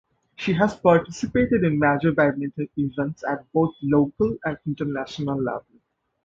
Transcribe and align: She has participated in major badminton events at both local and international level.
She 0.35 0.53
has 0.53 0.75
participated 0.75 1.63
in 1.63 1.77
major 1.77 2.11
badminton 2.11 2.67
events 2.75 3.23
at 3.23 3.45
both 3.53 3.71
local 3.83 4.35
and 4.43 4.57
international 4.65 5.39
level. 5.39 5.79